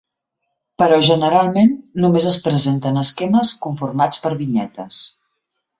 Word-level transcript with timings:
Però, 0.83 0.95
generalment, 1.07 1.69
només 2.05 2.27
es 2.33 2.39
presenten 2.49 2.99
esquemes 3.05 3.55
conformats 3.69 4.27
per 4.27 4.37
vinyetes. 4.45 5.07